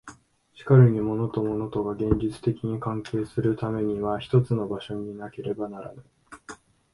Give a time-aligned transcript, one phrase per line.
[0.55, 6.03] しかるに物と物とが現実的に関係するためには一つの場所になければならぬ。